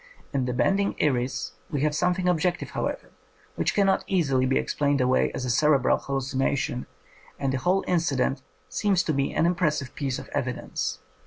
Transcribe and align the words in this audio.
In 0.33 0.45
the 0.45 0.53
bending 0.53 0.95
iris 0.99 1.51
we 1.69 1.81
have 1.81 1.93
something 1.93 2.27
objective, 2.27 2.71
however, 2.71 3.11
which 3.55 3.75
cannot 3.75 4.03
easily 4.07 4.47
be 4.47 4.57
explained 4.57 4.99
away 4.99 5.31
as 5.33 5.45
a 5.45 5.49
cerebral 5.51 5.99
hallucination, 5.99 6.87
and 7.37 7.53
the 7.53 7.59
whole 7.59 7.83
inci 7.83 8.17
dent 8.17 8.41
seems 8.67 9.03
to 9.03 9.13
me 9.13 9.31
an 9.35 9.45
impressive 9.45 9.93
piece 9.93 10.17
of 10.17 10.27
evi 10.31 10.55
dence. 10.55 10.97